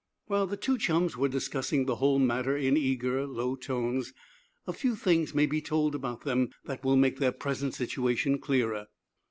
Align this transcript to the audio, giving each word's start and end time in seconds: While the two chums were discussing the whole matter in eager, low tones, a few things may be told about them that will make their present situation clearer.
While 0.25 0.47
the 0.47 0.57
two 0.57 0.79
chums 0.79 1.15
were 1.15 1.27
discussing 1.29 1.85
the 1.85 1.97
whole 1.97 2.17
matter 2.17 2.57
in 2.57 2.75
eager, 2.75 3.27
low 3.27 3.55
tones, 3.55 4.13
a 4.65 4.73
few 4.73 4.95
things 4.95 5.35
may 5.35 5.45
be 5.45 5.61
told 5.61 5.93
about 5.93 6.21
them 6.21 6.49
that 6.65 6.83
will 6.83 6.95
make 6.95 7.19
their 7.19 7.31
present 7.31 7.75
situation 7.75 8.39
clearer. 8.39 8.87